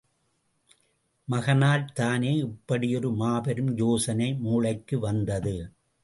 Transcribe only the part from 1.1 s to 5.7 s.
மகனால்தானே இப்படி ஒரு மாபெரும் யோசனை மூளைக்கு வந்தது!